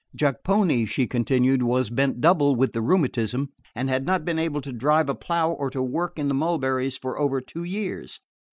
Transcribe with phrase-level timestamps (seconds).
[0.17, 4.73] Jacopone, she continued, was bent double with the rheumatism, and had not been able to
[4.73, 8.19] drive a plough or to work in the mulberries for over two years.